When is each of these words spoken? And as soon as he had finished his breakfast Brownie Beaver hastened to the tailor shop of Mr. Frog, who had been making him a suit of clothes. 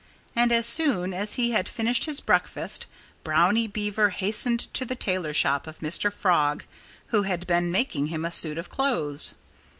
And 0.35 0.51
as 0.51 0.65
soon 0.65 1.13
as 1.13 1.35
he 1.35 1.51
had 1.51 1.69
finished 1.69 2.05
his 2.05 2.21
breakfast 2.21 2.87
Brownie 3.23 3.67
Beaver 3.67 4.09
hastened 4.09 4.61
to 4.73 4.83
the 4.83 4.95
tailor 4.95 5.31
shop 5.31 5.67
of 5.67 5.77
Mr. 5.77 6.11
Frog, 6.11 6.65
who 7.09 7.21
had 7.21 7.45
been 7.45 7.71
making 7.71 8.07
him 8.07 8.25
a 8.25 8.31
suit 8.31 8.57
of 8.57 8.67
clothes. 8.67 9.35